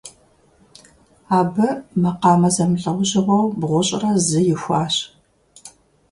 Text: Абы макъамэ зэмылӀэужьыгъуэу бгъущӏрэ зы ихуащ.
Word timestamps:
Абы 1.37 1.67
макъамэ 2.01 2.49
зэмылӀэужьыгъуэу 2.55 3.51
бгъущӏрэ 3.59 4.11
зы 4.27 4.39
ихуащ. 4.53 4.95